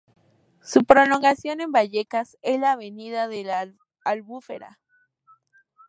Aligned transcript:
Su 0.63 0.83
prolongación 0.83 1.61
en 1.61 1.71
Vallecas 1.71 2.35
es 2.41 2.59
la 2.59 2.71
avenida 2.71 3.27
de 3.27 3.43
la 3.43 3.71
Albufera. 4.03 4.79